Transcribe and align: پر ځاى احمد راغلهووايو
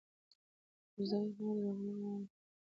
پر 0.93 1.01
ځاى 1.09 1.25
احمد 1.29 1.57
راغلهووايو 1.65 2.31